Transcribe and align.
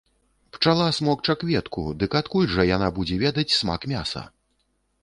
Пчала 0.55 0.87
смокча 0.99 1.35
кветку, 1.43 1.83
дык 2.05 2.17
адкуль 2.21 2.51
жа 2.55 2.67
яна 2.75 2.87
будзе 2.97 3.21
ведаць 3.27 3.51
смак 3.61 3.81
мяса? 3.95 4.27